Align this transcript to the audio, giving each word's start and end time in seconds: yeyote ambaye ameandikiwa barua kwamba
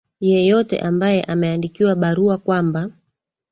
yeyote 0.19 0.79
ambaye 0.79 1.23
ameandikiwa 1.23 1.95
barua 1.95 2.37
kwamba 2.37 2.89